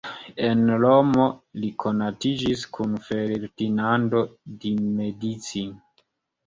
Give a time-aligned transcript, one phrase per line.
[0.45, 1.27] En Romo
[1.65, 4.27] li konatiĝis kun Ferdinando
[4.65, 5.65] di Medici.